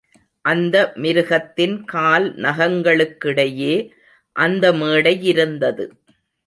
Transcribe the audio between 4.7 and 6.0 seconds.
மேடையிருந்தது.